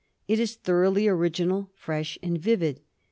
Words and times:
It 0.27 0.39
is 0.39 0.55
thoroughly 0.55 1.07
original, 1.07 1.69
fresh, 1.75 2.17
and 2.23 2.35
vivid. 2.39 2.81